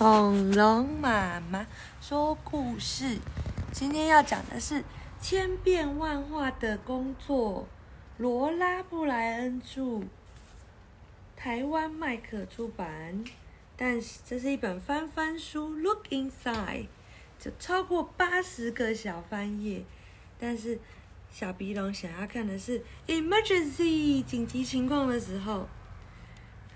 [0.00, 1.66] 恐龙妈妈
[2.00, 3.18] 说故事，
[3.70, 4.82] 今天要讲的是
[5.20, 7.68] 千变万化的工作。
[8.16, 10.00] 罗拉布莱恩著，
[11.36, 13.22] 台湾麦克出版。
[13.76, 16.86] 但是这是一本翻翻书，Look inside，
[17.38, 19.84] 就超过八十个小翻页。
[20.38, 20.78] 但是
[21.30, 25.68] 小鼻龙想要看的是 Emergency 紧急情况的时候，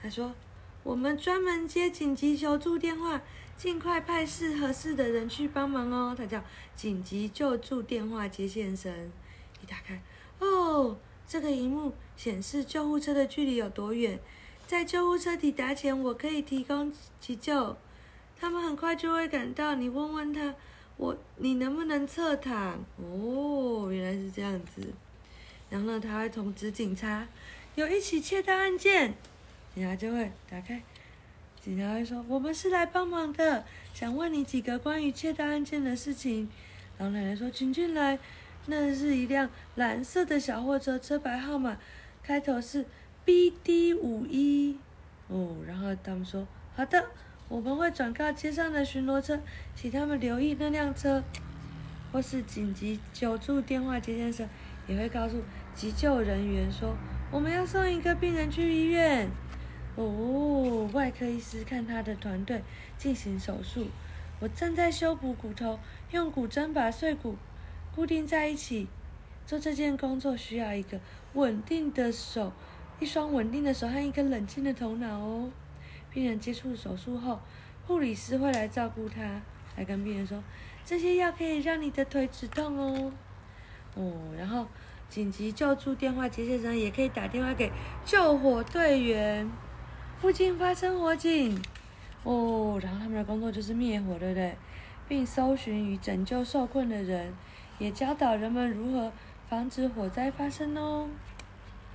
[0.02, 0.34] 他说。
[0.84, 3.22] 我们专门接紧急求助电话，
[3.56, 6.14] 尽快派适合适的人去帮忙哦。
[6.16, 6.44] 它叫
[6.76, 9.10] 紧急救助电话接线声。
[9.62, 10.02] 一打开，
[10.40, 10.96] 哦，
[11.26, 14.20] 这个荧幕显示救护车的距离有多远。
[14.66, 17.76] 在救护车抵达前，我可以提供急救。
[18.38, 19.74] 他们很快就会赶到。
[19.76, 20.54] 你问问他，
[20.98, 22.84] 我你能不能侧躺？
[22.98, 24.92] 哦，原来是这样子。
[25.70, 27.26] 然后呢，他会通知警察，
[27.74, 29.14] 有一起窃盗案件。
[29.74, 30.80] 警察就会打开，
[31.60, 36.48] 警察会说：“我们是来帮忙的，想问你几个关于窃盗案件的事情。”
[36.98, 38.18] 老奶奶说：“请进来。”
[38.66, 41.76] 那是一辆蓝色的小货车，车牌号码
[42.22, 42.86] 开头是
[43.22, 44.78] B D 五一。
[45.28, 47.10] 哦，然后他们说：“好的，
[47.48, 49.38] 我们会转告街上的巡逻车，
[49.74, 51.22] 请他们留意那辆车，
[52.10, 54.48] 或是紧急救助电话接线生
[54.86, 55.42] 也会告诉
[55.74, 56.96] 急救人员说，
[57.30, 59.28] 我们要送一个病人去医院。”
[59.96, 62.62] 哦，外科医师看他的团队
[62.98, 63.86] 进行手术，
[64.40, 65.78] 我正在修补骨头，
[66.10, 67.36] 用骨针把碎骨
[67.94, 68.88] 固定在一起。
[69.46, 70.98] 做这件工作需要一个
[71.34, 72.50] 稳定的手，
[72.98, 75.50] 一双稳定的手和一个冷静的头脑哦。
[76.10, 77.38] 病人接触手术后，
[77.86, 79.42] 护理师会来照顾他，
[79.76, 80.42] 来跟病人说
[80.82, 83.12] ：“这些药可以让你的腿止痛哦。”
[83.94, 84.66] 哦，然后
[85.10, 87.70] 紧急救助电话接线生也可以打电话给
[88.04, 89.46] 救火队员。
[90.24, 91.62] 附近发生火警，
[92.22, 94.56] 哦，然后他们的工作就是灭火，对不对？
[95.06, 97.34] 并搜寻与拯救受困的人，
[97.78, 99.12] 也教导人们如何
[99.50, 101.06] 防止火灾发生哦。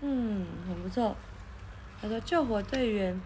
[0.02, 1.16] 嗯，很不错。
[2.00, 3.20] 他说，救火队员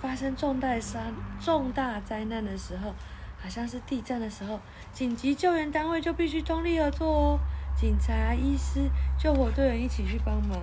[0.00, 2.94] 发生重大伤、重大灾难的时候，
[3.38, 4.58] 好像是地震的时候，
[4.90, 7.38] 紧急救援单位就必须通力合作哦。
[7.76, 10.58] 警察、医师、救火队员一起去帮忙。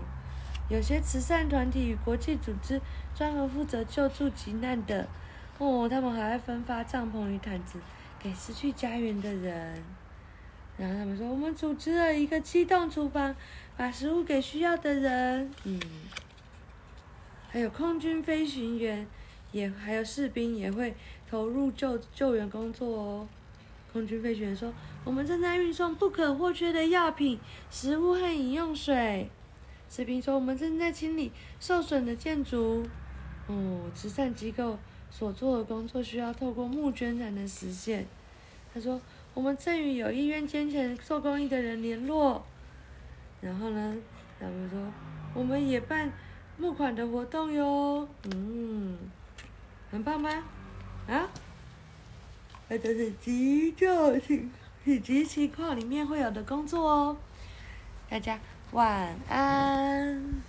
[0.70, 2.80] 有些慈善团体与国际组织
[3.16, 5.08] 专门负责救助急难的，
[5.58, 7.80] 哦，他们还会分发帐篷与毯子
[8.20, 9.84] 给失去家园的人。
[10.78, 13.36] 然后他们说，我们组织了一个机动厨房，
[13.76, 15.52] 把食物给需要的人。
[15.66, 15.80] 嗯，
[17.50, 19.06] 还有空军飞行员，
[19.52, 20.96] 也还有士兵也会
[21.30, 23.28] 投入救救援工作哦。
[23.92, 24.72] 空军飞行员说，
[25.04, 27.40] 我们正在运送不可或缺的药品、
[27.72, 29.32] 食物和饮用水。
[29.90, 32.88] 士兵说：“我们正在清理受损的建筑。”
[33.48, 34.78] 哦，慈善机构
[35.10, 38.06] 所做的工作需要透过募捐才能实现。
[38.72, 39.02] 他说
[39.34, 42.46] ：“我们正与有意愿捐钱做公益的人联络。”
[43.42, 43.96] 然后呢，
[44.40, 44.80] 他们说
[45.34, 46.12] ：“我们也办
[46.58, 48.96] 募款的活动哟。”嗯，
[49.90, 50.30] 很棒吗？
[51.08, 51.28] 啊？
[52.68, 54.52] 那都是急救情
[54.86, 57.18] 紧急情况里面会有的工作哦。
[58.08, 58.40] 大家。
[58.72, 60.44] 晚安。